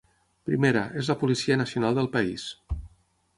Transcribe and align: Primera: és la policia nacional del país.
Primera: 0.49 0.81
és 1.01 1.09
la 1.13 1.17
policia 1.25 1.59
nacional 1.63 2.01
del 2.01 2.11
país. 2.17 2.47